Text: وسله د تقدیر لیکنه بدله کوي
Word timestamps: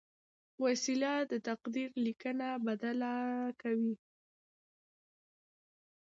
وسله 0.63 1.13
د 1.31 1.33
تقدیر 1.47 1.89
لیکنه 2.05 2.47
بدله 2.67 3.15
کوي 3.61 3.95